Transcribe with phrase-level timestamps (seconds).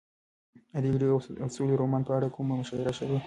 [0.73, 1.07] ایا د جګړې
[1.43, 3.19] او سولې رومان په اړه کومه مشاعره شوې؟